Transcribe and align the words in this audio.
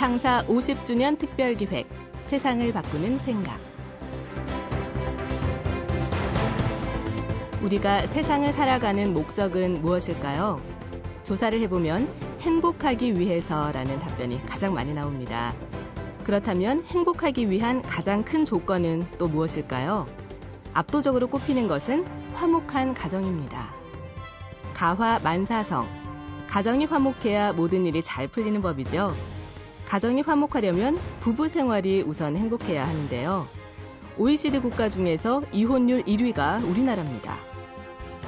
창사 0.00 0.42
50주년 0.46 1.18
특별기획 1.18 1.86
세상을 2.22 2.72
바꾸는 2.72 3.18
생각 3.18 3.60
우리가 7.62 8.06
세상을 8.06 8.50
살아가는 8.50 9.12
목적은 9.12 9.82
무엇일까요? 9.82 10.58
조사를 11.22 11.60
해보면 11.60 12.08
행복하기 12.40 13.20
위해서라는 13.20 13.98
답변이 13.98 14.42
가장 14.46 14.72
많이 14.72 14.94
나옵니다. 14.94 15.54
그렇다면 16.24 16.82
행복하기 16.84 17.50
위한 17.50 17.82
가장 17.82 18.24
큰 18.24 18.46
조건은 18.46 19.04
또 19.18 19.28
무엇일까요? 19.28 20.08
압도적으로 20.72 21.26
꼽히는 21.26 21.68
것은 21.68 22.06
화목한 22.32 22.94
가정입니다. 22.94 23.74
가화 24.72 25.18
만사성. 25.18 25.86
가정이 26.48 26.86
화목해야 26.86 27.52
모든 27.52 27.84
일이 27.84 28.02
잘 28.02 28.28
풀리는 28.28 28.62
법이죠. 28.62 29.10
가정이 29.90 30.22
화목하려면 30.22 30.96
부부 31.18 31.48
생활이 31.48 32.02
우선 32.02 32.36
행복해야 32.36 32.86
하는데요. 32.86 33.48
OECD 34.18 34.60
국가 34.60 34.88
중에서 34.88 35.42
이혼율 35.50 36.04
1위가 36.04 36.64
우리나라입니다. 36.64 37.36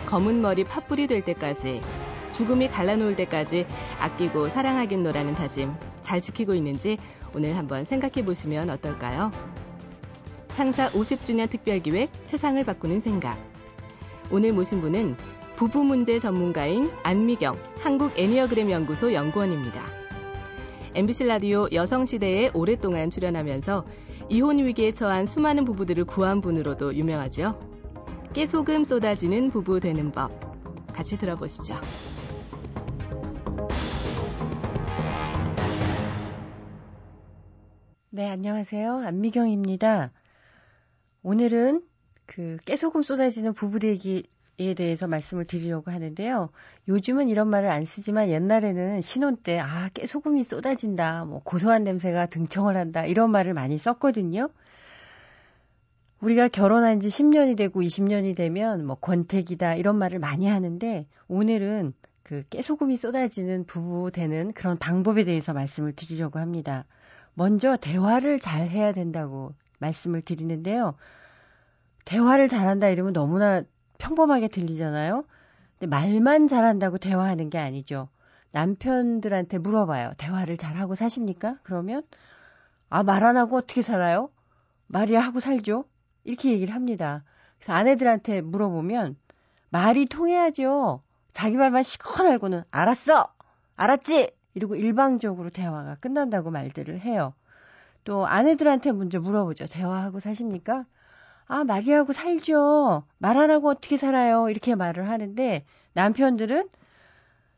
검은 0.07 0.43
머리 0.43 0.65
팥불이 0.65 1.07
될 1.07 1.25
때까지 1.25 1.81
죽음이 2.33 2.67
갈라놓을 2.67 3.15
때까지 3.15 3.69
아끼고 4.01 4.49
사랑하겠노라는 4.49 5.35
다짐 5.35 5.73
잘 6.01 6.21
지키고 6.21 6.55
있는지 6.55 6.99
오늘 7.33 7.57
한번 7.57 7.85
생각해 7.85 8.25
보시면 8.25 8.69
어떨까요? 8.69 9.31
창사 10.49 10.91
50주년 10.91 11.49
특별기획 11.49 12.11
세상을 12.27 12.65
바꾸는 12.65 13.01
생각. 13.03 13.39
오늘 14.33 14.53
모신 14.53 14.81
분은 14.81 15.17
부부 15.55 15.85
문제 15.85 16.19
전문가인 16.19 16.91
안미경 17.05 17.57
한국 17.79 18.19
애니어그램 18.19 18.69
연구소 18.69 19.13
연구원입니다. 19.13 20.02
MBC 20.95 21.25
라디오 21.25 21.69
여성시대에 21.73 22.51
오랫동안 22.53 23.09
출연하면서 23.09 23.87
이혼 24.29 24.59
위기에 24.59 24.93
처한 24.93 25.25
수많은 25.25 25.65
부부들을 25.65 26.05
구한 26.05 26.43
분으로도 26.43 26.95
유명하죠. 26.95 27.59
깨소금 28.35 28.85
쏟아지는 28.85 29.49
부부 29.51 29.81
되는 29.81 30.13
법. 30.13 30.31
같이 30.89 31.17
들어보시죠. 31.17 31.77
네, 38.11 38.29
안녕하세요. 38.29 38.99
안미경입니다. 38.99 40.13
오늘은 41.23 41.83
그 42.27 42.59
깨소금 42.67 43.03
쏟아지는 43.03 43.55
부부 43.55 43.79
되기 43.79 44.29
에 44.59 44.75
대해서 44.75 45.07
말씀을 45.07 45.47
드리려고 45.47 45.91
하는데요. 45.91 46.51
요즘은 46.87 47.29
이런 47.29 47.49
말을 47.49 47.71
안 47.71 47.85
쓰지만 47.85 48.29
옛날에는 48.29 49.01
신혼 49.01 49.37
때, 49.37 49.59
아, 49.59 49.89
깨소금이 49.95 50.45
쏟아진다, 50.45 51.25
뭐, 51.25 51.41
고소한 51.43 51.85
냄새가 51.85 52.27
등청을 52.27 52.77
한다, 52.77 53.07
이런 53.07 53.31
말을 53.31 53.55
많이 53.55 53.79
썼거든요. 53.79 54.51
우리가 56.23 56.49
결혼한 56.49 57.01
지 57.01 57.09
10년이 57.09 57.57
되고 57.57 57.81
20년이 57.81 58.37
되면 58.37 58.87
뭐 58.87 58.95
권태기다 58.95 59.75
이런 59.75 59.99
말을 59.99 60.21
많이 60.21 60.47
하는데 60.47 61.07
오늘은 61.27 61.95
그 62.23 62.45
깨소금이 62.49 62.97
쏟아지는 62.97 63.65
부부 63.65 64.13
되는 64.13 64.53
그런 64.53 64.79
방법에 64.79 65.25
대해서 65.25 65.53
말씀을 65.53 65.93
드리려고 65.95 66.39
합니다. 66.39 66.85
먼저 67.35 67.77
대화를 67.77 68.39
잘 68.39 68.69
해야 68.69 68.93
된다고 68.93 69.53
말씀을 69.81 70.23
드리는데요. 70.23 70.95
대화를 72.05 72.47
잘한다 72.47 72.89
이러면 72.89 73.13
너무나 73.13 73.63
평범하게 74.03 74.49
들리잖아요. 74.49 75.25
근데 75.79 75.87
말만 75.87 76.49
잘한다고 76.49 76.99
대화하는 76.99 77.51
게 77.51 77.59
아니죠. 77.59 78.09
남편들한테 78.51 79.59
물어봐요. 79.59 80.13
대화를 80.19 80.57
잘하고 80.57 80.95
사십니까? 80.95 81.59
그러면 81.63 82.03
아, 82.91 83.03
말 83.03 83.25
안 83.25 83.37
하고 83.37 83.57
어떻게 83.57 83.81
살아요? 83.83 84.31
말이야 84.89 85.21
하고 85.21 85.41
살죠. 85.41 85.85
이렇게 86.25 86.51
얘기를 86.53 86.75
합니다. 86.75 87.25
그래서 87.59 87.73
아내들한테 87.75 88.41
물어보면 88.43 89.17
말이 89.71 90.07
통해야죠. 90.07 91.03
자기 91.33 91.57
말만 91.57 91.83
시커 91.83 92.25
알고는 92.29 92.65
알았어! 92.71 93.33
알았지! 93.77 94.33
이러고 94.55 94.77
일방적으로 94.77 95.49
대화가 95.51 95.95
끝난다고 95.97 96.51
말들을 96.51 97.01
해요. 97.01 97.35
또 98.05 98.27
아내들한테 98.27 98.93
먼저 98.93 99.21
물어보죠. 99.21 99.67
대화하고 99.67 100.21
사십니까? 100.21 100.85
아, 101.53 101.65
말이하고 101.65 102.13
살죠. 102.15 103.05
말 103.19 103.37
안 103.37 103.51
하고 103.51 103.69
어떻게 103.69 103.99
살아요? 103.99 104.49
이렇게 104.49 104.75
말을 104.75 105.09
하는데 105.11 105.65
남편들은 105.93 106.69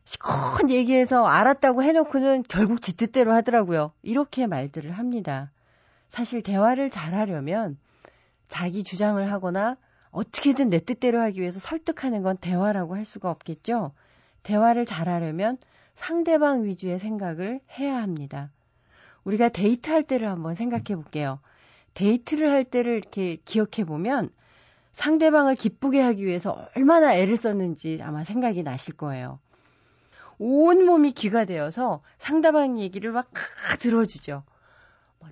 시컷 0.04 0.68
얘기해서 0.68 1.24
알았다고 1.26 1.82
해놓고는 1.84 2.42
결국 2.48 2.82
지 2.82 2.96
뜻대로 2.96 3.32
하더라고요. 3.32 3.92
이렇게 4.02 4.46
말들을 4.48 4.90
합니다. 4.90 5.52
사실 6.08 6.42
대화를 6.42 6.90
잘하려면 6.90 7.78
자기 8.48 8.82
주장을 8.82 9.30
하거나 9.30 9.76
어떻게든 10.10 10.70
내 10.70 10.80
뜻대로 10.80 11.20
하기 11.20 11.40
위해서 11.40 11.60
설득하는 11.60 12.22
건 12.22 12.36
대화라고 12.36 12.96
할 12.96 13.04
수가 13.04 13.30
없겠죠. 13.30 13.92
대화를 14.42 14.86
잘하려면 14.86 15.56
상대방 15.94 16.64
위주의 16.64 16.98
생각을 16.98 17.60
해야 17.78 18.02
합니다. 18.02 18.50
우리가 19.22 19.50
데이트할 19.50 20.02
때를 20.02 20.28
한번 20.28 20.54
생각해 20.56 20.96
볼게요. 20.96 21.38
데이트를 21.94 22.50
할 22.50 22.64
때를 22.64 22.94
이렇게 22.94 23.36
기억해 23.44 23.84
보면 23.86 24.30
상대방을 24.92 25.56
기쁘게 25.56 26.00
하기 26.00 26.24
위해서 26.24 26.66
얼마나 26.76 27.14
애를 27.14 27.36
썼는지 27.36 28.00
아마 28.02 28.24
생각이 28.24 28.62
나실 28.62 28.96
거예요. 28.96 29.40
온 30.38 30.84
몸이 30.84 31.12
귀가 31.12 31.44
되어서 31.44 32.02
상대방 32.18 32.78
얘기를 32.78 33.12
막 33.12 33.30
들어주죠. 33.80 34.42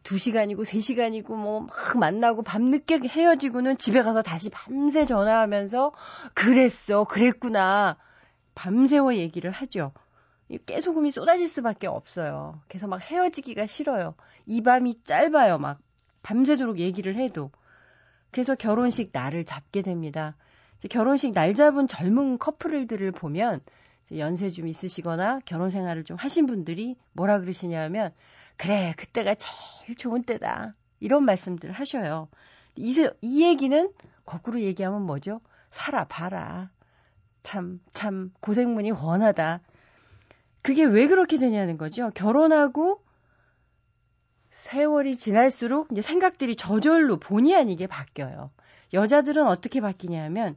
2시간이고 0.02 0.56
뭐 0.56 0.64
3시간이고 0.64 1.36
뭐 1.36 1.60
막 1.60 1.98
만나고 1.98 2.42
밤늦게 2.42 3.00
헤어지고는 3.08 3.78
집에 3.78 4.02
가서 4.02 4.22
다시 4.22 4.50
밤새 4.50 5.04
전화하면서 5.04 5.92
그랬어, 6.34 7.04
그랬구나. 7.04 7.96
밤새워 8.54 9.14
얘기를 9.16 9.50
하죠. 9.50 9.92
깨소금이 10.66 11.10
쏟아질 11.10 11.48
수밖에 11.48 11.86
없어요. 11.86 12.60
그래서 12.68 12.86
막 12.86 13.00
헤어지기가 13.00 13.66
싫어요. 13.66 14.14
이 14.46 14.62
밤이 14.62 15.02
짧아요. 15.04 15.58
막 15.58 15.78
밤새도록 16.22 16.78
얘기를 16.78 17.16
해도. 17.16 17.50
그래서 18.30 18.54
결혼식 18.54 19.10
날을 19.12 19.44
잡게 19.44 19.82
됩니다. 19.82 20.36
결혼식 20.90 21.32
날 21.32 21.54
잡은 21.54 21.86
젊은 21.86 22.38
커플들을 22.38 23.12
보면 23.12 23.60
연세 24.16 24.50
좀 24.50 24.66
있으시거나 24.66 25.40
결혼 25.44 25.70
생활을 25.70 26.04
좀 26.04 26.16
하신 26.16 26.46
분들이 26.46 26.96
뭐라 27.12 27.40
그러시냐면 27.40 28.12
그래 28.56 28.94
그때가 28.96 29.34
제일 29.34 29.96
좋은 29.96 30.22
때다 30.22 30.74
이런 31.00 31.24
말씀들을 31.24 31.72
하셔요. 31.72 32.28
이, 32.74 32.94
이 33.20 33.44
얘기는 33.44 33.92
거꾸로 34.24 34.60
얘기하면 34.60 35.02
뭐죠? 35.02 35.40
살아봐라. 35.70 36.70
참, 37.42 37.80
참, 37.92 38.32
고생문이 38.40 38.92
훤하다. 38.92 39.60
그게 40.62 40.84
왜 40.84 41.08
그렇게 41.08 41.38
되냐는 41.38 41.76
거죠. 41.76 42.10
결혼하고 42.14 43.01
세월이 44.52 45.16
지날수록 45.16 45.88
이제 45.90 46.02
생각들이 46.02 46.54
저절로 46.54 47.16
본의 47.16 47.56
아니게 47.56 47.86
바뀌어요. 47.86 48.50
여자들은 48.92 49.46
어떻게 49.46 49.80
바뀌냐면 49.80 50.56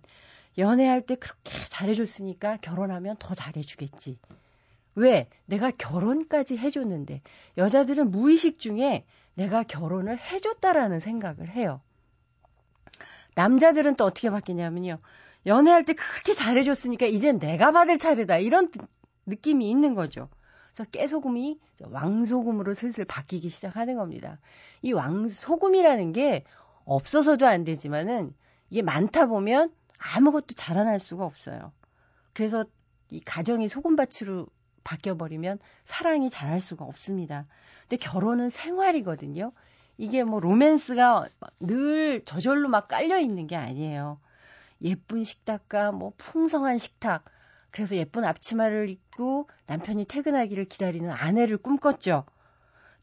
연애할 0.58 1.02
때 1.02 1.16
그렇게 1.16 1.52
잘해줬으니까 1.70 2.58
결혼하면 2.58 3.16
더 3.18 3.34
잘해주겠지. 3.34 4.20
왜? 4.96 5.30
내가 5.46 5.72
결혼까지 5.72 6.58
해줬는데 6.58 7.22
여자들은 7.58 8.12
무의식 8.12 8.60
중에 8.60 9.06
내가 9.34 9.64
결혼을 9.64 10.18
해줬다라는 10.20 11.00
생각을 11.00 11.50
해요. 11.50 11.82
남자들은 13.36 13.96
또 13.96 14.04
어떻게 14.06 14.30
바뀌냐면요. 14.30 15.00
연애할 15.46 15.86
때 15.86 15.94
그렇게 15.94 16.34
잘해줬으니까 16.34 17.06
이젠 17.06 17.40
내가 17.40 17.72
받을 17.72 17.98
차례다. 17.98 18.40
이런 18.40 18.70
느낌이 19.26 19.70
있는 19.70 19.96
거죠. 19.96 20.30
그래서 20.76 20.90
깨소금이 20.92 21.58
왕소금으로 21.80 22.74
슬슬 22.74 23.06
바뀌기 23.06 23.48
시작하는 23.48 23.96
겁니다. 23.96 24.40
이 24.82 24.92
왕소금이라는 24.92 26.12
게 26.12 26.44
없어서도 26.84 27.48
안 27.48 27.64
되지만은 27.64 28.34
이게 28.70 28.82
많다 28.82 29.28
보면 29.28 29.74
아무것도 29.98 30.48
자라날 30.56 31.00
수가 31.00 31.24
없어요. 31.24 31.72
그래서 32.34 32.66
이 33.10 33.22
가정이 33.22 33.70
소금밭으로 33.70 34.48
바뀌어버리면 34.84 35.60
사랑이 35.86 36.30
자랄 36.30 36.60
수가 36.60 36.84
없습니다. 36.84 37.48
근데 37.84 37.96
결혼은 37.96 38.50
생활이거든요. 38.50 39.54
이게 39.98 40.26
뭐 40.26 40.42
로맨스가 40.42 41.30
늘 41.62 42.26
저절로 42.26 42.68
막 42.68 42.90
깔려 42.90 43.18
있는 43.18 43.48
게 43.48 43.56
아니에요. 43.56 44.20
예쁜 44.82 45.24
식탁과 45.24 45.94
뭐 45.94 46.12
풍성한 46.18 46.80
식탁, 46.80 47.24
그래서 47.76 47.98
예쁜 47.98 48.24
앞치마를 48.24 48.88
입고 48.88 49.50
남편이 49.68 50.06
퇴근하기를 50.06 50.64
기다리는 50.64 51.10
아내를 51.10 51.58
꿈꿨죠. 51.58 52.24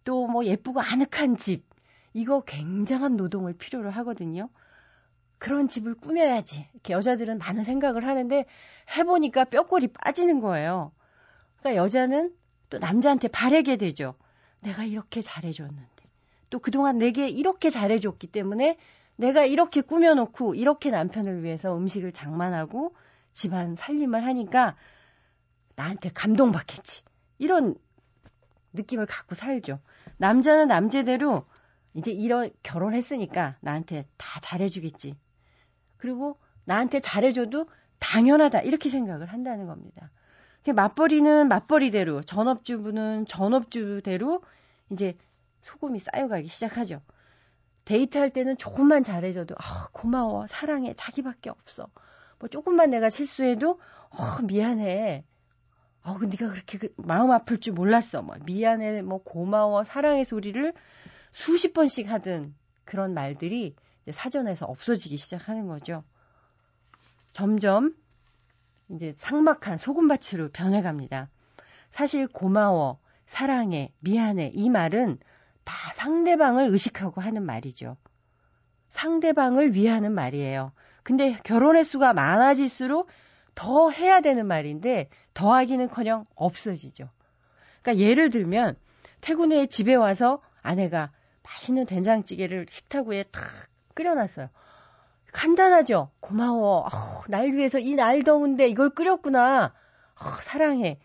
또 0.02 0.26
뭐 0.26 0.46
예쁘고 0.46 0.80
아늑한 0.80 1.36
집. 1.36 1.66
이거 2.14 2.40
굉장한 2.40 3.18
노동을 3.18 3.52
필요로 3.52 3.90
하거든요. 3.90 4.48
그런 5.36 5.68
집을 5.68 5.94
꾸며야지. 5.94 6.70
이렇게 6.72 6.94
여자들은 6.94 7.36
많은 7.36 7.64
생각을 7.64 8.06
하는데 8.06 8.46
해보니까 8.96 9.44
뼈골이 9.44 9.88
빠지는 9.88 10.40
거예요. 10.40 10.92
그러니까 11.58 11.82
여자는 11.82 12.32
또 12.70 12.78
남자한테 12.78 13.28
바래게 13.28 13.76
되죠. 13.76 14.14
내가 14.60 14.84
이렇게 14.84 15.20
잘해줬는데. 15.20 16.04
또 16.48 16.58
그동안 16.58 16.96
내게 16.96 17.28
이렇게 17.28 17.68
잘해줬기 17.68 18.28
때문에 18.28 18.78
내가 19.16 19.44
이렇게 19.44 19.82
꾸며놓고 19.82 20.54
이렇게 20.54 20.90
남편을 20.90 21.42
위해서 21.42 21.76
음식을 21.76 22.12
장만하고 22.12 22.94
집안 23.32 23.74
살림을 23.74 24.24
하니까 24.24 24.76
나한테 25.76 26.10
감동받겠지. 26.10 27.02
이런 27.38 27.74
느낌을 28.72 29.06
갖고 29.06 29.34
살죠. 29.34 29.80
남자는 30.18 30.68
남자대로 30.68 31.44
이제 31.94 32.10
이런 32.10 32.50
결혼했으니까 32.62 33.56
나한테 33.60 34.06
다 34.16 34.40
잘해주겠지. 34.40 35.16
그리고 35.96 36.38
나한테 36.64 37.00
잘해줘도 37.00 37.66
당연하다. 37.98 38.60
이렇게 38.62 38.88
생각을 38.88 39.26
한다는 39.26 39.66
겁니다. 39.66 40.10
맞벌이는 40.72 41.48
맞벌이대로, 41.48 42.22
전업주부는 42.22 43.26
전업주대로 43.26 44.42
이제 44.90 45.16
소금이 45.60 45.98
쌓여가기 45.98 46.48
시작하죠. 46.48 47.02
데이트할 47.84 48.30
때는 48.30 48.56
조금만 48.56 49.02
잘해줘도, 49.02 49.56
아, 49.58 49.88
고마워, 49.92 50.46
사랑해, 50.46 50.94
자기밖에 50.94 51.50
없어. 51.50 51.88
뭐 52.42 52.48
조금만 52.48 52.90
내가 52.90 53.08
실수해도, 53.08 53.78
어, 54.10 54.42
미안해. 54.42 55.24
어, 56.02 56.18
그 56.18 56.24
네가 56.24 56.50
그렇게 56.50 56.76
그, 56.76 56.92
마음 56.96 57.30
아플 57.30 57.60
줄 57.60 57.72
몰랐어. 57.72 58.20
뭐 58.20 58.34
미안해, 58.44 59.02
뭐 59.02 59.22
고마워, 59.22 59.84
사랑의 59.84 60.24
소리를 60.24 60.74
수십 61.30 61.72
번씩 61.72 62.10
하던 62.10 62.56
그런 62.84 63.14
말들이 63.14 63.76
사전에서 64.10 64.66
없어지기 64.66 65.18
시작하는 65.18 65.68
거죠. 65.68 66.02
점점 67.30 67.94
이제 68.90 69.12
상막한 69.16 69.78
소금밭으로 69.78 70.50
변해갑니다. 70.50 71.30
사실 71.90 72.26
고마워, 72.26 72.98
사랑해, 73.24 73.92
미안해 74.00 74.50
이 74.52 74.68
말은 74.68 75.20
다 75.62 75.92
상대방을 75.92 76.70
의식하고 76.70 77.20
하는 77.20 77.46
말이죠. 77.46 77.96
상대방을 78.88 79.76
위하는 79.76 80.10
말이에요. 80.10 80.72
근데 81.02 81.36
결혼의 81.44 81.84
수가 81.84 82.12
많아질수록 82.12 83.08
더 83.54 83.90
해야 83.90 84.20
되는 84.20 84.46
말인데 84.46 85.08
더하기는커녕 85.34 86.26
없어지죠. 86.34 87.08
그러니까 87.82 88.04
예를 88.04 88.30
들면 88.30 88.76
퇴근 89.20 89.52
후에 89.52 89.66
집에 89.66 89.94
와서 89.94 90.40
아내가 90.62 91.10
맛있는 91.42 91.86
된장찌개를 91.86 92.66
식탁 92.70 93.06
위에 93.08 93.24
탁 93.24 93.42
끓여놨어요. 93.94 94.48
간단하죠. 95.32 96.10
고마워. 96.20 96.80
어, 96.86 97.22
날 97.28 97.52
위해서 97.52 97.78
이 97.78 97.94
날 97.94 98.22
더운데 98.22 98.68
이걸 98.68 98.90
끓였구나. 98.90 99.74
어, 100.20 100.24
사랑해. 100.42 100.98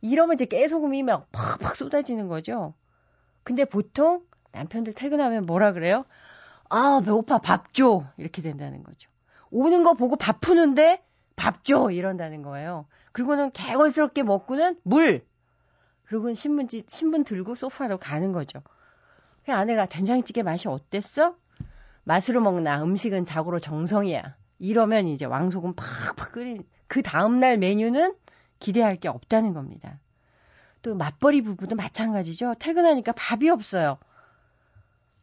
이러면 0.00 0.34
이제 0.34 0.44
깨소금이 0.44 1.02
막 1.02 1.30
팍팍 1.32 1.76
쏟아지는 1.76 2.28
거죠. 2.28 2.74
근데 3.42 3.64
보통 3.64 4.22
남편들 4.52 4.94
퇴근하면 4.94 5.44
뭐라 5.46 5.72
그래요? 5.72 6.04
아, 6.70 7.00
배고파. 7.04 7.38
밥 7.38 7.74
줘. 7.74 8.04
이렇게 8.16 8.42
된다는 8.42 8.82
거죠. 8.82 9.10
오는 9.54 9.84
거 9.84 9.94
보고 9.94 10.16
밥 10.16 10.40
푸는데 10.40 11.00
밥 11.36 11.64
줘. 11.64 11.90
이런다는 11.90 12.42
거예요. 12.42 12.86
그리고는 13.12 13.52
개걸스럽게 13.52 14.24
먹고는 14.24 14.80
물. 14.82 15.24
그리고는 16.06 16.34
신문지, 16.34 16.82
신문 16.88 17.22
들고 17.22 17.54
소파로 17.54 17.98
가는 17.98 18.32
거죠. 18.32 18.60
그 19.46 19.52
아내가 19.52 19.86
된장찌개 19.86 20.42
맛이 20.42 20.66
어땠어? 20.66 21.36
맛으로 22.02 22.40
먹나 22.40 22.82
음식은 22.82 23.26
자고로 23.26 23.60
정성이야. 23.60 24.36
이러면 24.58 25.06
이제 25.06 25.24
왕소금 25.24 25.74
팍팍 25.74 26.32
끓인 26.32 26.64
그 26.88 27.02
다음날 27.02 27.56
메뉴는 27.56 28.14
기대할 28.58 28.96
게 28.96 29.08
없다는 29.08 29.54
겁니다. 29.54 30.00
또 30.82 30.96
맞벌이 30.96 31.42
부부도 31.42 31.76
마찬가지죠. 31.76 32.54
퇴근하니까 32.58 33.12
밥이 33.12 33.48
없어요. 33.50 33.98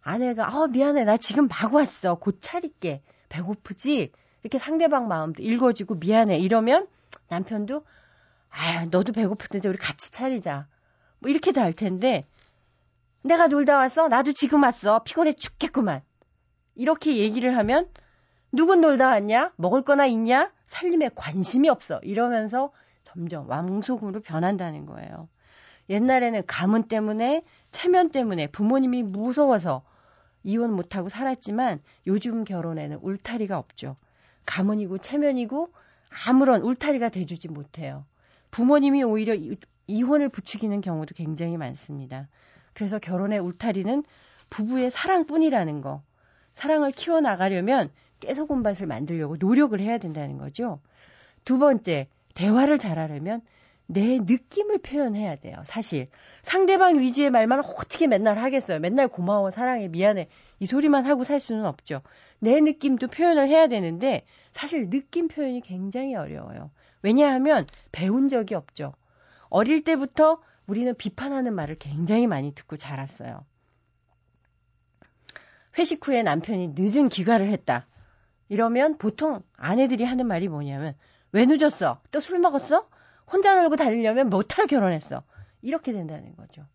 아내가 0.01 0.57
어 0.57 0.67
미안해 0.67 1.03
나 1.03 1.17
지금 1.17 1.47
막 1.47 1.73
왔어 1.73 2.15
곧 2.15 2.37
차릴게 2.39 3.03
배고프지 3.29 4.11
이렇게 4.43 4.57
상대방 4.57 5.07
마음도 5.07 5.43
읽어주고 5.43 5.95
미안해 5.95 6.37
이러면 6.39 6.87
남편도 7.29 7.85
아 8.49 8.85
너도 8.85 9.13
배고픈데 9.13 9.67
우리 9.67 9.77
같이 9.77 10.11
차리자 10.11 10.67
뭐 11.19 11.29
이렇게도 11.29 11.61
할 11.61 11.73
텐데 11.73 12.25
내가 13.21 13.47
놀다 13.47 13.77
왔어 13.77 14.07
나도 14.07 14.33
지금 14.33 14.63
왔어 14.63 15.03
피곤해 15.03 15.33
죽겠구만 15.33 16.01
이렇게 16.75 17.17
얘기를 17.17 17.55
하면 17.57 17.87
누군 18.51 18.81
놀다 18.81 19.07
왔냐? 19.07 19.53
먹을 19.55 19.83
거나 19.83 20.05
있냐? 20.07 20.51
살림에 20.65 21.09
관심이 21.15 21.69
없어. 21.69 21.99
이러면서 22.03 22.71
점점 23.03 23.49
왕속으로 23.49 24.21
변한다는 24.21 24.85
거예요. 24.85 25.29
옛날에는 25.89 26.43
가문 26.47 26.83
때문에, 26.83 27.43
체면 27.71 28.09
때문에 28.09 28.47
부모님이 28.47 29.03
무서워서 29.03 29.83
이혼 30.43 30.73
못하고 30.73 31.09
살았지만 31.09 31.81
요즘 32.07 32.43
결혼에는 32.43 32.99
울타리가 33.01 33.57
없죠. 33.57 33.95
가문이고 34.45 34.97
체면이고 34.97 35.71
아무런 36.25 36.61
울타리가 36.61 37.09
돼주지 37.09 37.47
못해요. 37.47 38.05
부모님이 38.51 39.03
오히려 39.03 39.35
이혼을 39.87 40.29
부추기는 40.29 40.81
경우도 40.81 41.15
굉장히 41.15 41.57
많습니다. 41.57 42.27
그래서 42.73 42.99
결혼의 42.99 43.39
울타리는 43.39 44.03
부부의 44.49 44.91
사랑뿐이라는 44.91 45.81
거. 45.81 46.03
사랑을 46.53 46.91
키워나가려면 46.91 47.89
깨소금밭을 48.19 48.87
만들려고 48.87 49.37
노력을 49.37 49.79
해야 49.79 49.97
된다는 49.97 50.37
거죠. 50.37 50.79
두 51.43 51.57
번째, 51.57 52.07
대화를 52.35 52.77
잘하려면 52.77 53.41
내 53.91 54.19
느낌을 54.19 54.77
표현해야 54.77 55.35
돼요. 55.35 55.57
사실 55.65 56.07
상대방 56.43 56.99
위주의 56.99 57.29
말만 57.29 57.59
어떻게 57.59 58.07
맨날 58.07 58.37
하겠어요. 58.37 58.79
맨날 58.79 59.09
고마워, 59.09 59.51
사랑해, 59.51 59.89
미안해 59.89 60.29
이 60.59 60.65
소리만 60.65 61.05
하고 61.05 61.25
살 61.25 61.41
수는 61.41 61.65
없죠. 61.65 62.01
내 62.39 62.61
느낌도 62.61 63.07
표현을 63.07 63.49
해야 63.49 63.67
되는데 63.67 64.25
사실 64.51 64.89
느낌 64.89 65.27
표현이 65.27 65.59
굉장히 65.61 66.15
어려워요. 66.15 66.71
왜냐하면 67.01 67.65
배운 67.91 68.29
적이 68.29 68.55
없죠. 68.55 68.93
어릴 69.49 69.83
때부터 69.83 70.41
우리는 70.67 70.95
비판하는 70.95 71.53
말을 71.53 71.75
굉장히 71.77 72.27
많이 72.27 72.53
듣고 72.55 72.77
자랐어요. 72.77 73.43
회식 75.77 76.07
후에 76.07 76.23
남편이 76.23 76.75
늦은 76.77 77.09
귀가를 77.09 77.49
했다. 77.49 77.87
이러면 78.47 78.97
보통 78.97 79.41
아내들이 79.57 80.05
하는 80.05 80.27
말이 80.27 80.47
뭐냐면 80.47 80.93
왜 81.33 81.45
늦었어? 81.45 82.01
또 82.11 82.19
술 82.19 82.39
먹었어? 82.39 82.87
혼자 83.31 83.55
놀고 83.59 83.75
다니려면 83.75 84.29
못할 84.29 84.67
결혼했어. 84.67 85.23
이렇게 85.61 85.91
된다는 85.91 86.35
거죠. 86.35 86.65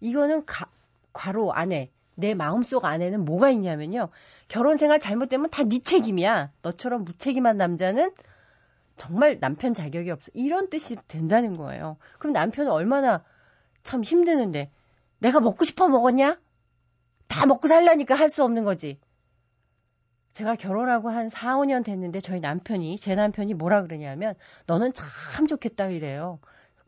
이거는 0.00 0.44
가, 0.46 0.66
과로 1.12 1.52
안에 1.52 1.90
내 2.14 2.34
마음속 2.34 2.84
안에는 2.84 3.24
뭐가 3.24 3.50
있냐면요. 3.50 4.08
결혼 4.48 4.76
생활 4.76 4.98
잘못되면 4.98 5.50
다 5.50 5.64
네 5.64 5.78
책임이야. 5.78 6.52
너처럼 6.62 7.04
무책임한 7.04 7.56
남자는 7.56 8.12
정말 8.96 9.38
남편 9.40 9.74
자격이 9.74 10.10
없어. 10.10 10.30
이런 10.34 10.68
뜻이 10.68 10.96
된다는 11.08 11.54
거예요. 11.54 11.96
그럼 12.18 12.32
남편은 12.32 12.70
얼마나 12.70 13.24
참 13.82 14.02
힘드는데 14.02 14.70
내가 15.18 15.40
먹고 15.40 15.64
싶어 15.64 15.88
먹었냐? 15.88 16.38
다 17.28 17.46
먹고 17.46 17.68
살라니까 17.68 18.14
할 18.14 18.28
수 18.28 18.44
없는 18.44 18.64
거지. 18.64 18.98
제가 20.32 20.56
결혼하고 20.56 21.10
한 21.10 21.28
4, 21.28 21.56
5년 21.58 21.84
됐는데 21.84 22.20
저희 22.20 22.40
남편이, 22.40 22.98
제 22.98 23.14
남편이 23.14 23.54
뭐라 23.54 23.82
그러냐면, 23.82 24.34
너는 24.66 24.92
참 24.94 25.46
좋겠다 25.46 25.86
이래요. 25.88 26.38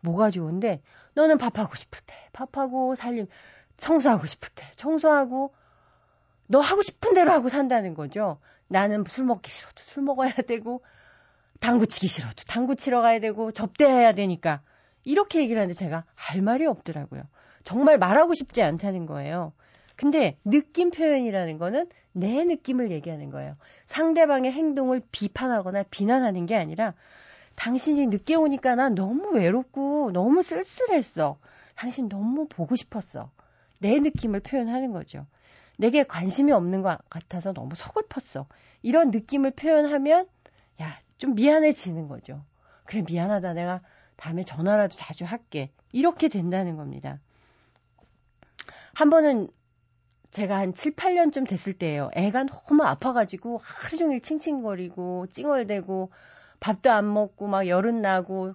뭐가 0.00 0.30
좋은데, 0.30 0.82
너는 1.14 1.38
밥하고 1.38 1.74
싶을 1.74 2.00
때, 2.06 2.14
밥하고 2.32 2.94
살림, 2.94 3.26
청소하고 3.76 4.26
싶을 4.26 4.48
때, 4.54 4.64
청소하고, 4.76 5.54
너 6.46 6.58
하고 6.58 6.82
싶은 6.82 7.14
대로 7.14 7.32
하고 7.32 7.48
산다는 7.48 7.94
거죠. 7.94 8.38
나는 8.68 9.04
술 9.06 9.24
먹기 9.26 9.50
싫어도 9.50 9.82
술 9.82 10.02
먹어야 10.02 10.32
되고, 10.32 10.82
당구 11.60 11.86
치기 11.86 12.06
싫어도 12.06 12.44
당구 12.46 12.76
치러 12.76 13.02
가야 13.02 13.20
되고, 13.20 13.52
접대해야 13.52 14.12
되니까. 14.12 14.62
이렇게 15.04 15.40
얘기를 15.40 15.60
하는데 15.60 15.74
제가 15.74 16.04
할 16.14 16.40
말이 16.40 16.64
없더라고요. 16.66 17.22
정말 17.62 17.98
말하고 17.98 18.34
싶지 18.34 18.62
않다는 18.62 19.06
거예요. 19.06 19.52
근데 19.96 20.36
느낌 20.44 20.90
표현이라는 20.90 21.58
거는 21.58 21.88
내 22.12 22.44
느낌을 22.44 22.90
얘기하는 22.90 23.30
거예요. 23.30 23.56
상대방의 23.86 24.52
행동을 24.52 25.02
비판하거나 25.10 25.84
비난하는 25.84 26.46
게 26.46 26.56
아니라 26.56 26.94
당신이 27.56 28.08
늦게 28.08 28.34
오니까 28.34 28.74
난 28.74 28.94
너무 28.94 29.30
외롭고 29.30 30.10
너무 30.12 30.42
쓸쓸했어. 30.42 31.38
당신 31.74 32.08
너무 32.08 32.46
보고 32.48 32.76
싶었어. 32.76 33.30
내 33.78 33.98
느낌을 34.00 34.40
표현하는 34.40 34.92
거죠. 34.92 35.26
내게 35.76 36.04
관심이 36.04 36.52
없는 36.52 36.82
것 36.82 36.98
같아서 37.08 37.52
너무 37.52 37.74
서글펐어. 37.74 38.46
이런 38.82 39.10
느낌을 39.10 39.52
표현하면 39.52 40.26
야, 40.80 40.98
좀 41.18 41.34
미안해지는 41.34 42.08
거죠. 42.08 42.44
그래, 42.84 43.02
미안하다. 43.06 43.54
내가 43.54 43.80
다음에 44.16 44.42
전화라도 44.42 44.96
자주 44.96 45.24
할게. 45.24 45.70
이렇게 45.92 46.28
된다는 46.28 46.76
겁니다. 46.76 47.18
한 48.94 49.10
번은 49.10 49.48
제가 50.34 50.58
한 50.58 50.72
7, 50.72 50.96
8년쯤 50.96 51.46
됐을 51.46 51.74
때예요. 51.74 52.10
애가 52.12 52.46
너무 52.46 52.82
아파가지고 52.82 53.60
하루 53.62 53.96
종일 53.96 54.20
칭칭거리고 54.20 55.28
찡얼대고 55.28 56.10
밥도 56.58 56.90
안 56.90 57.12
먹고 57.12 57.46
막 57.46 57.68
열은 57.68 58.02
나고 58.02 58.54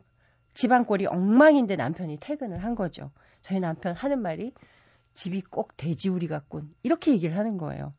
집안꼴이 0.53 1.05
엉망인데 1.05 1.77
남편이 1.77 2.17
퇴근을 2.19 2.65
한 2.65 2.75
거죠. 2.75 3.11
저희 3.43 3.61
남편 3.61 3.95
하는 3.95 4.21
말이 4.21 4.53
집이 5.13 5.43
꼭 5.43 5.77
돼지우리 5.77 6.27
같군. 6.27 6.75
이렇게 6.83 7.13
얘기를 7.13 7.37
하는 7.37 7.57
거예요. 7.57 7.93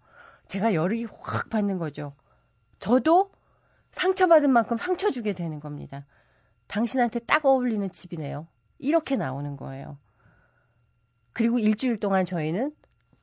제가 0.47 0.75
열이 0.75 1.05
확 1.05 1.49
받는 1.49 1.79
거죠. 1.79 2.15
저도 2.81 3.33
상처받은 3.93 4.51
만큼 4.51 4.77
상처 4.77 5.09
주게 5.09 5.33
되는 5.33 5.59
겁니다. 5.59 6.05
당신한테 6.67 7.21
딱 7.21 7.47
어울리는 7.47 7.91
집이네요. 7.91 8.47
이렇게 8.79 9.17
나오는 9.17 9.57
거예요. 9.57 9.97
그리고 11.33 11.59
일주일 11.59 11.99
동안 11.99 12.27
저희는 12.27 12.75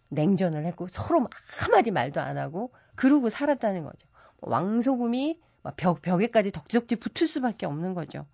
냉전을 0.10 0.66
했고 0.66 0.88
서로 0.88 1.28
한마디 1.60 1.92
말도 1.92 2.22
안 2.22 2.38
하고 2.38 2.72
그러고 2.96 3.30
살았다는 3.30 3.84
거죠. 3.84 4.08
왕소금이 4.42 5.40
벽, 5.76 6.02
벽에까지 6.02 6.52
덕지덕지 6.52 6.98
붙을 6.98 7.28
수밖에 7.28 7.66
없는 7.66 7.94
거죠. 7.94 8.26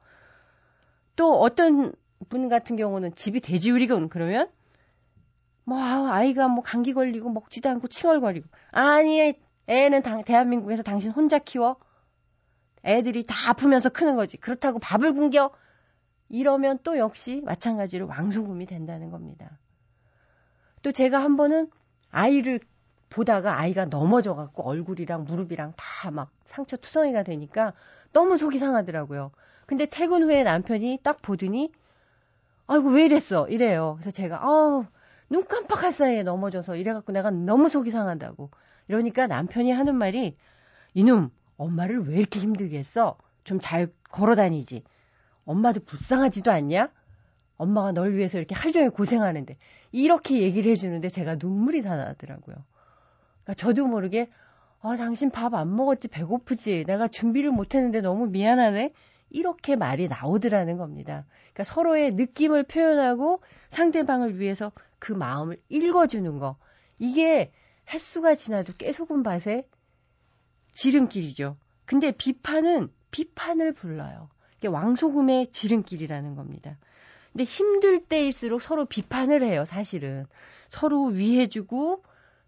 또 1.15 1.39
어떤 1.39 1.93
분 2.29 2.49
같은 2.49 2.75
경우는 2.75 3.15
집이 3.15 3.41
돼지우리건 3.41 4.09
그러면 4.09 4.49
뭐 5.65 5.79
아이가 6.09 6.47
뭐 6.47 6.63
감기 6.63 6.93
걸리고 6.93 7.29
먹지도 7.29 7.69
않고 7.69 7.87
칭얼거리고 7.87 8.47
아니 8.71 9.33
애는 9.67 10.01
당, 10.01 10.23
대한민국에서 10.23 10.83
당신 10.83 11.11
혼자 11.11 11.39
키워 11.39 11.77
애들이 12.85 13.25
다 13.25 13.49
아프면서 13.49 13.89
크는 13.89 14.15
거지 14.15 14.37
그렇다고 14.37 14.79
밥을 14.79 15.13
굶겨 15.13 15.51
이러면 16.29 16.79
또 16.83 16.97
역시 16.97 17.41
마찬가지로 17.45 18.07
왕소금이 18.07 18.65
된다는 18.65 19.09
겁니다. 19.09 19.57
또 20.83 20.91
제가 20.91 21.19
한 21.23 21.37
번은 21.37 21.69
아이를 22.11 22.59
보다가 23.09 23.59
아이가 23.59 23.85
넘어져 23.85 24.35
갖고 24.35 24.63
얼굴이랑 24.63 25.25
무릎이랑 25.25 25.73
다 25.77 26.11
막 26.11 26.31
상처 26.45 26.77
투성이가 26.77 27.23
되니까 27.23 27.73
너무 28.11 28.37
속이 28.37 28.59
상하더라고요. 28.59 29.31
근데 29.67 29.85
퇴근 29.85 30.23
후에 30.23 30.43
남편이 30.43 30.99
딱 31.03 31.21
보더니 31.21 31.71
아이고 32.67 32.89
왜 32.91 33.05
이랬어 33.05 33.47
이래요. 33.47 33.93
그래서 33.97 34.11
제가 34.11 34.43
아우 34.43 34.85
눈 35.29 35.45
깜빡할 35.47 35.91
사이에 35.93 36.23
넘어져서 36.23 36.75
이래갖고 36.75 37.11
내가 37.13 37.31
너무 37.31 37.69
속이 37.69 37.89
상한다고 37.89 38.51
이러니까 38.89 39.27
남편이 39.27 39.71
하는 39.71 39.95
말이 39.95 40.37
이놈 40.93 41.31
엄마를 41.57 42.07
왜 42.07 42.17
이렇게 42.17 42.39
힘들게 42.39 42.77
했어? 42.77 43.17
좀 43.45 43.59
잘 43.59 43.91
걸어 44.11 44.35
다니지. 44.35 44.83
엄마도 45.45 45.81
불쌍하지도 45.85 46.51
않냐? 46.51 46.89
엄마가 47.57 47.91
널 47.91 48.15
위해서 48.15 48.37
이렇게 48.37 48.55
하루 48.55 48.71
종일 48.71 48.89
고생하는데 48.89 49.57
이렇게 49.91 50.41
얘기를 50.41 50.71
해주는데 50.71 51.09
제가 51.09 51.35
눈물이 51.35 51.81
다 51.81 51.95
나더라고요. 51.95 52.55
그러니까 53.43 53.53
저도 53.55 53.87
모르게 53.87 54.29
아 54.81 54.97
당신 54.97 55.29
밥 55.29 55.53
안 55.53 55.75
먹었지 55.75 56.07
배고프지 56.09 56.85
내가 56.85 57.07
준비를 57.07 57.51
못했는데 57.51 58.01
너무 58.01 58.27
미안하네 58.27 58.91
이렇게 59.29 59.75
말이 59.75 60.07
나오더라는 60.07 60.77
겁니다. 60.77 61.25
그러니까 61.53 61.63
서로의 61.63 62.13
느낌을 62.13 62.63
표현하고 62.63 63.41
상대방을 63.69 64.39
위해서 64.39 64.71
그 64.99 65.13
마음을 65.13 65.57
읽어주는 65.69 66.39
거 66.39 66.57
이게 66.99 67.51
횟수가 67.91 68.35
지나도 68.35 68.73
깨소금 68.77 69.23
밭의 69.23 69.65
지름길이죠. 70.73 71.57
근데 71.85 72.11
비판은 72.11 72.89
비판을 73.11 73.73
불러요. 73.73 74.29
이게 74.57 74.67
왕소금의 74.67 75.51
지름길이라는 75.51 76.35
겁니다. 76.35 76.77
근데 77.33 77.43
힘들 77.45 77.99
때일수록 77.99 78.61
서로 78.61 78.85
비판을 78.85 79.43
해요, 79.43 79.65
사실은. 79.65 80.25
서로 80.69 81.05
위해주고, 81.05 82.03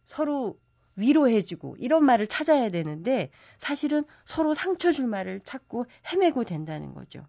서로 0.05 0.59
위로해주고, 0.95 1.77
이런 1.79 2.05
말을 2.05 2.27
찾아야 2.27 2.69
되는데, 2.69 3.31
사실은 3.57 4.05
서로 4.23 4.53
상처 4.53 4.91
줄 4.91 5.07
말을 5.07 5.41
찾고 5.43 5.87
헤매고 6.11 6.43
된다는 6.43 6.93
거죠. 6.93 7.25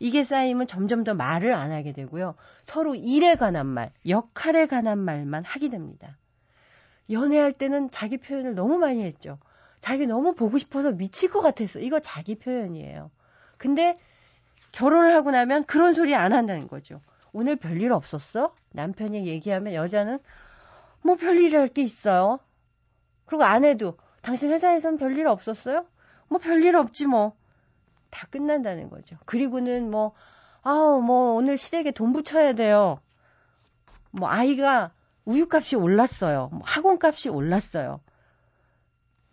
이게 0.00 0.24
쌓이면 0.24 0.66
점점 0.66 1.04
더 1.04 1.14
말을 1.14 1.54
안 1.54 1.70
하게 1.70 1.92
되고요. 1.92 2.34
서로 2.64 2.94
일에 2.96 3.36
관한 3.36 3.66
말, 3.66 3.92
역할에 4.08 4.66
관한 4.66 4.98
말만 4.98 5.44
하게 5.44 5.68
됩니다. 5.68 6.18
연애할 7.08 7.52
때는 7.52 7.90
자기 7.90 8.16
표현을 8.18 8.54
너무 8.54 8.78
많이 8.78 9.02
했죠. 9.02 9.38
자기 9.78 10.06
너무 10.06 10.34
보고 10.34 10.58
싶어서 10.58 10.90
미칠 10.90 11.30
것 11.30 11.40
같았어. 11.40 11.78
이거 11.78 12.00
자기 12.00 12.34
표현이에요. 12.34 13.10
근데 13.58 13.94
결혼을 14.72 15.14
하고 15.14 15.30
나면 15.30 15.64
그런 15.64 15.92
소리 15.92 16.14
안 16.14 16.32
한다는 16.32 16.68
거죠. 16.68 17.00
오늘 17.32 17.56
별일 17.56 17.92
없었어? 17.92 18.54
남편이 18.72 19.26
얘기하면 19.26 19.74
여자는 19.74 20.18
뭐 21.02 21.16
별일 21.16 21.56
할 21.56 21.68
게 21.68 21.82
있어요. 21.82 22.38
그리고 23.26 23.44
아내도 23.44 23.96
당신 24.22 24.50
회사에선 24.50 24.96
별일 24.98 25.26
없었어요? 25.26 25.86
뭐 26.28 26.38
별일 26.38 26.76
없지 26.76 27.06
뭐. 27.06 27.34
다 28.10 28.26
끝난다는 28.30 28.90
거죠. 28.90 29.16
그리고는 29.24 29.88
뭐, 29.88 30.14
아우, 30.62 31.00
뭐, 31.00 31.34
오늘 31.34 31.56
시댁에 31.56 31.92
돈 31.92 32.12
붙여야 32.12 32.54
돼요. 32.54 32.98
뭐, 34.10 34.28
아이가 34.28 34.90
우유값이 35.26 35.76
올랐어요. 35.76 36.48
뭐 36.50 36.60
학원값이 36.64 37.28
올랐어요. 37.28 38.00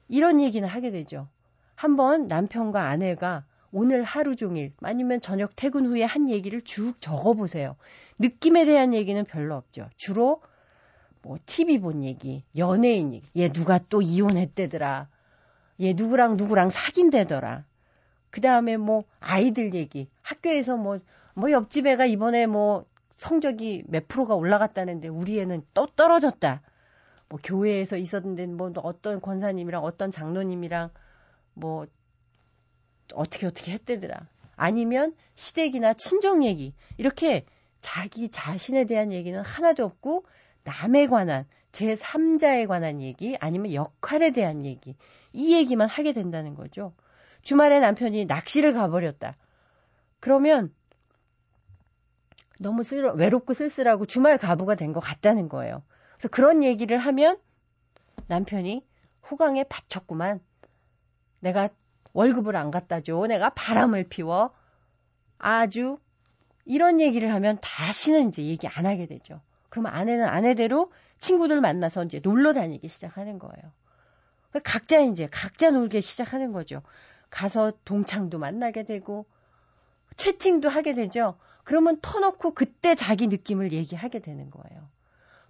이런 0.09 0.39
얘기는 0.39 0.67
하게 0.67 0.91
되죠. 0.91 1.27
한번 1.73 2.27
남편과 2.27 2.83
아내가 2.83 3.45
오늘 3.71 4.03
하루 4.03 4.35
종일 4.35 4.73
아니면 4.81 5.21
저녁 5.21 5.55
퇴근 5.55 5.85
후에 5.85 6.03
한 6.03 6.29
얘기를 6.29 6.61
쭉 6.61 6.95
적어 6.99 7.33
보세요. 7.33 7.75
느낌에 8.19 8.65
대한 8.65 8.93
얘기는 8.93 9.23
별로 9.25 9.55
없죠. 9.55 9.89
주로 9.97 10.41
뭐 11.21 11.37
TV 11.45 11.79
본 11.79 12.03
얘기, 12.03 12.43
연예인 12.57 13.13
얘기. 13.13 13.29
얘 13.37 13.49
누가 13.49 13.79
또 13.89 14.01
이혼했대더라. 14.01 15.09
얘 15.81 15.93
누구랑 15.93 16.37
누구랑 16.37 16.69
사귄대더라. 16.69 17.65
그 18.29 18.41
다음에 18.41 18.77
뭐 18.77 19.03
아이들 19.19 19.73
얘기. 19.73 20.09
학교에서 20.21 20.77
뭐, 20.77 20.99
뭐 21.33 21.51
옆집 21.51 21.85
애가 21.87 22.05
이번에 22.05 22.47
뭐 22.47 22.85
성적이 23.09 23.83
몇 23.87 24.07
프로가 24.07 24.35
올라갔다는데 24.35 25.07
우리 25.07 25.39
애는 25.39 25.63
또 25.73 25.87
떨어졌다. 25.87 26.61
뭐 27.29 27.39
교회에서 27.43 27.97
있었는데 27.97 28.47
뭐 28.47 28.71
어떤 28.77 29.19
권사님이랑 29.19 29.83
어떤 29.83 30.11
장로님이랑 30.11 30.91
뭐 31.55 31.87
어떻게 33.13 33.47
어떻게 33.47 33.71
했대더라. 33.71 34.27
아니면 34.55 35.15
시댁이나 35.35 35.93
친정 35.93 36.43
얘기 36.43 36.73
이렇게 36.97 37.45
자기 37.81 38.29
자신에 38.29 38.85
대한 38.85 39.11
얘기는 39.11 39.39
하나도 39.39 39.85
없고 39.85 40.25
남에 40.63 41.07
관한 41.07 41.45
제3자에 41.71 42.67
관한 42.67 43.01
얘기 43.01 43.37
아니면 43.39 43.73
역할에 43.73 44.31
대한 44.31 44.65
얘기 44.65 44.95
이 45.31 45.53
얘기만 45.55 45.87
하게 45.87 46.11
된다는 46.13 46.55
거죠. 46.55 46.93
주말에 47.43 47.79
남편이 47.79 48.25
낚시를 48.25 48.73
가버렸다. 48.73 49.37
그러면 50.19 50.73
너무 52.59 52.83
쓸, 52.83 53.05
외롭고 53.13 53.53
쓸쓸하고 53.53 54.05
주말 54.05 54.37
가부가 54.37 54.75
된 54.75 54.91
것 54.93 54.99
같다는 54.99 55.47
거예요. 55.47 55.83
그래서 56.13 56.27
그런 56.29 56.63
얘기를 56.63 56.97
하면 56.97 57.37
남편이 58.27 58.83
호강에 59.29 59.63
받쳤구만. 59.65 60.39
내가 61.39 61.69
월급을 62.17 62.55
안 62.55 62.71
갖다 62.71 62.99
줘. 62.99 63.27
내가 63.27 63.51
바람을 63.51 64.05
피워. 64.09 64.51
아주 65.37 65.99
이런 66.65 66.99
얘기를 66.99 67.31
하면 67.31 67.59
다시는 67.61 68.29
이제 68.29 68.43
얘기 68.43 68.67
안 68.67 68.87
하게 68.87 69.05
되죠. 69.05 69.39
그러면 69.69 69.93
아내는 69.93 70.25
아내대로 70.25 70.91
친구들 71.19 71.61
만나서 71.61 72.05
이제 72.05 72.19
놀러 72.23 72.53
다니기 72.53 72.87
시작하는 72.87 73.37
거예요. 73.37 73.71
각자 74.63 74.99
이제 74.99 75.27
각자 75.29 75.69
놀게 75.69 76.01
시작하는 76.01 76.53
거죠. 76.53 76.81
가서 77.29 77.73
동창도 77.85 78.39
만나게 78.39 78.81
되고 78.81 79.27
채팅도 80.15 80.69
하게 80.69 80.93
되죠. 80.93 81.37
그러면 81.63 81.99
터놓고 82.01 82.55
그때 82.55 82.95
자기 82.95 83.27
느낌을 83.27 83.73
얘기하게 83.73 84.19
되는 84.19 84.49
거예요. 84.49 84.89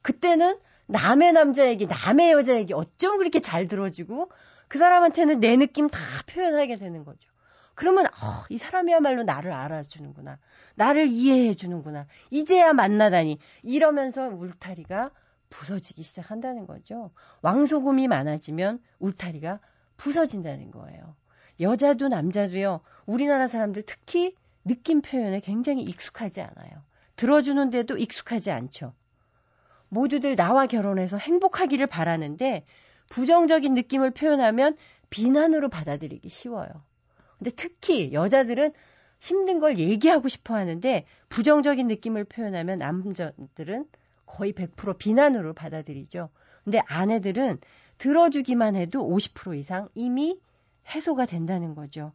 그때는 0.01 0.59
남의 0.87 1.31
남자 1.31 1.65
얘기, 1.65 1.87
남의 1.87 2.33
여자 2.33 2.55
얘기 2.55 2.73
어쩜 2.73 3.19
그렇게 3.19 3.39
잘 3.39 3.69
들어주고 3.69 4.29
그 4.67 4.77
사람한테는 4.77 5.39
내 5.39 5.55
느낌 5.57 5.89
다 5.89 5.99
표현하게 6.27 6.75
되는 6.75 7.03
거죠. 7.03 7.29
그러면 7.73 8.07
어, 8.07 8.43
이 8.49 8.57
사람이야말로 8.57 9.23
나를 9.23 9.51
알아주는구나. 9.53 10.39
나를 10.75 11.09
이해해 11.09 11.53
주는구나. 11.53 12.07
이제야 12.31 12.73
만나다니. 12.73 13.37
이러면서 13.61 14.27
울타리가 14.27 15.11
부서지기 15.49 16.03
시작한다는 16.03 16.65
거죠. 16.65 17.11
왕소금이 17.41 18.07
많아지면 18.07 18.79
울타리가 18.99 19.59
부서진다는 19.95 20.71
거예요. 20.71 21.15
여자도 21.59 22.07
남자도요. 22.07 22.81
우리나라 23.05 23.47
사람들 23.47 23.83
특히 23.85 24.35
느낌 24.65 25.01
표현에 25.01 25.39
굉장히 25.39 25.83
익숙하지 25.83 26.41
않아요. 26.41 26.83
들어주는데도 27.15 27.97
익숙하지 27.97 28.51
않죠. 28.51 28.93
모두들 29.89 30.35
나와 30.35 30.67
결혼해서 30.67 31.17
행복하기를 31.17 31.87
바라는데 31.87 32.65
부정적인 33.09 33.73
느낌을 33.73 34.11
표현하면 34.11 34.75
비난으로 35.09 35.69
받아들이기 35.69 36.29
쉬워요. 36.29 36.69
근데 37.37 37.51
특히 37.51 38.13
여자들은 38.13 38.73
힘든 39.19 39.59
걸 39.59 39.77
얘기하고 39.77 40.27
싶어 40.27 40.55
하는데 40.55 41.05
부정적인 41.29 41.87
느낌을 41.87 42.25
표현하면 42.25 42.79
남자들은 42.79 43.85
거의 44.25 44.53
100% 44.53 44.97
비난으로 44.97 45.53
받아들이죠. 45.53 46.29
근데 46.63 46.81
아내들은 46.85 47.59
들어주기만 47.97 48.75
해도 48.75 49.07
50% 49.07 49.57
이상 49.57 49.89
이미 49.95 50.39
해소가 50.89 51.25
된다는 51.25 51.75
거죠. 51.75 52.13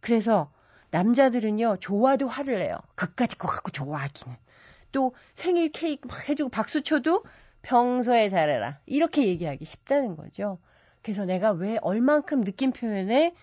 그래서 0.00 0.52
남자들은요, 0.90 1.78
좋아도 1.80 2.28
화를 2.28 2.58
내요. 2.58 2.76
그까짓 2.94 3.38
거 3.38 3.48
갖고 3.48 3.70
좋아하기는. 3.70 4.36
또 4.92 5.12
생일 5.32 5.72
케이크 5.72 6.06
막 6.06 6.28
해주고 6.28 6.50
박수 6.50 6.82
쳐도 6.82 7.24
평소에 7.64 8.28
잘해라. 8.28 8.78
이렇게 8.86 9.26
얘기하기 9.26 9.64
쉽다는 9.64 10.16
거죠. 10.16 10.58
그래서 11.02 11.24
내가 11.24 11.50
왜 11.52 11.78
얼만큼 11.82 12.44
느낌 12.44 12.72
표현에 12.72 13.34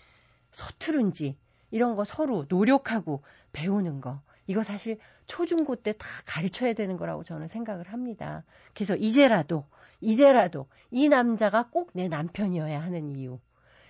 서투른지 0.52 1.38
이런 1.72 1.96
거 1.96 2.04
서로 2.04 2.46
노력하고 2.48 3.24
배우는 3.52 4.00
거. 4.02 4.22
이거 4.48 4.64
사실 4.64 4.98
초중고 5.28 5.76
때 5.78 5.94
다 5.94 6.08
가르쳐야 6.26 6.74
되는 6.74 6.98
거라고 6.98 7.24
저는 7.24 7.48
생각을 7.48 7.88
합니다. 7.92 8.44
그래서 8.74 8.96
이제라도, 8.96 9.66
이제라도 10.02 10.68
이 10.92 11.10
남자가 11.10 11.70
꼭 11.70 11.92
내 11.94 12.08
남편이어야 12.08 12.82
하는 12.82 13.16
이유. 13.16 13.40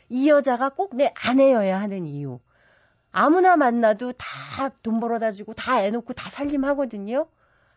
이 0.09 0.29
여자가 0.29 0.69
꼭 0.69 0.93
내 0.95 1.13
아내여야 1.27 1.79
하는 1.79 2.05
이유. 2.05 2.39
아무나 3.11 3.55
만나도 3.57 4.13
다 4.13 4.69
돈 4.83 4.99
벌어다 4.99 5.31
주고 5.31 5.53
다 5.53 5.83
애 5.83 5.89
놓고 5.91 6.13
다 6.13 6.29
살림하거든요. 6.29 7.27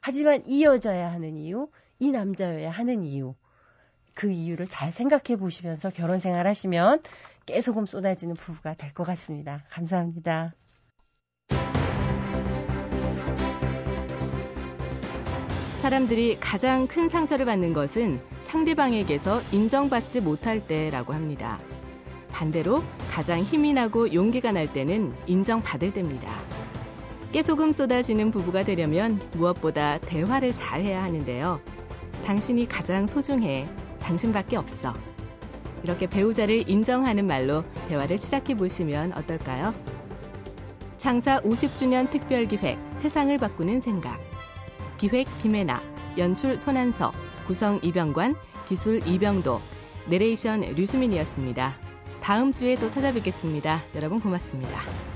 하지만 0.00 0.42
이 0.46 0.64
여자야 0.64 1.10
하는 1.12 1.36
이유, 1.36 1.68
이 2.04 2.10
남자여야 2.10 2.70
하는 2.70 3.02
이유. 3.02 3.34
그 4.14 4.30
이유를 4.30 4.68
잘 4.68 4.92
생각해 4.92 5.38
보시면서 5.38 5.88
결혼 5.88 6.18
생활 6.18 6.46
하시면 6.46 7.00
깨소금 7.46 7.86
쏟아지는 7.86 8.34
부부가 8.34 8.74
될 8.74 8.92
것 8.92 9.04
같습니다. 9.04 9.64
감사합니다. 9.70 10.52
사람들이 15.80 16.38
가장 16.40 16.86
큰 16.86 17.08
상처를 17.08 17.46
받는 17.46 17.72
것은 17.72 18.20
상대방에게서 18.44 19.40
인정받지 19.52 20.20
못할 20.20 20.66
때라고 20.66 21.14
합니다. 21.14 21.58
반대로 22.32 22.82
가장 23.10 23.40
힘이 23.40 23.72
나고 23.72 24.12
용기가 24.12 24.52
날 24.52 24.70
때는 24.70 25.14
인정받을 25.26 25.92
때입니다. 25.92 26.38
깨소금 27.32 27.72
쏟아지는 27.72 28.30
부부가 28.30 28.62
되려면 28.62 29.18
무엇보다 29.32 29.98
대화를 29.98 30.54
잘 30.54 30.82
해야 30.82 31.02
하는데요. 31.02 31.60
당신이 32.24 32.66
가장 32.68 33.06
소중해. 33.06 33.68
당신밖에 34.00 34.56
없어. 34.56 34.94
이렇게 35.82 36.06
배우자를 36.06 36.68
인정하는 36.68 37.26
말로 37.26 37.64
대화를 37.88 38.16
시작해 38.18 38.56
보시면 38.56 39.12
어떨까요? 39.12 39.74
창사 40.96 41.40
50주년 41.42 42.10
특별기획 42.10 42.78
세상을 42.96 43.36
바꾸는 43.36 43.82
생각. 43.82 44.18
기획 44.96 45.26
김혜나, 45.42 45.82
연출 46.16 46.56
손한서, 46.56 47.12
구성 47.46 47.78
이병관, 47.82 48.34
기술 48.66 49.06
이병도, 49.06 49.60
내레이션 50.08 50.60
류수민이었습니다. 50.60 51.74
다음 52.22 52.54
주에 52.54 52.74
또 52.76 52.88
찾아뵙겠습니다. 52.88 53.82
여러분 53.96 54.20
고맙습니다. 54.20 55.13